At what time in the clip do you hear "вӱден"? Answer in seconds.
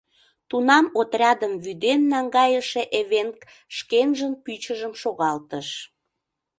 1.63-2.01